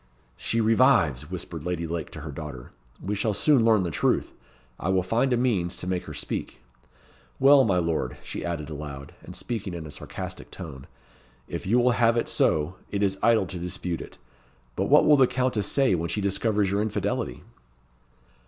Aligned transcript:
"She 0.35 0.59
revives!" 0.61 1.29
whispered 1.29 1.63
Lady 1.63 1.85
Lake 1.85 2.09
to 2.09 2.21
her 2.21 2.31
daughter. 2.31 2.71
"We 2.99 3.13
shall 3.13 3.35
soon 3.35 3.63
learn 3.63 3.83
the 3.83 3.91
truth. 3.91 4.33
I 4.79 4.89
will 4.89 5.03
find 5.03 5.31
a 5.31 5.37
means 5.37 5.75
to 5.77 5.85
make 5.85 6.05
her 6.05 6.13
speak. 6.15 6.59
Well, 7.37 7.63
my 7.65 7.77
lord," 7.77 8.17
she 8.23 8.43
added 8.43 8.71
aloud, 8.71 9.13
and 9.23 9.35
speaking 9.35 9.75
in 9.75 9.85
a 9.85 9.91
sarcastic 9.91 10.49
tone, 10.49 10.87
"if 11.47 11.67
you 11.67 11.77
will 11.77 11.91
have 11.91 12.17
it 12.17 12.27
so, 12.27 12.77
it 12.89 13.03
is 13.03 13.19
idle 13.21 13.45
to 13.45 13.59
dispute 13.59 14.01
it. 14.01 14.17
But 14.75 14.85
what 14.85 15.05
will 15.05 15.17
the 15.17 15.27
Countess 15.27 15.71
say, 15.71 15.93
when 15.93 16.09
she 16.09 16.19
discovers 16.19 16.71
your 16.71 16.81
infidelity?" 16.81 17.43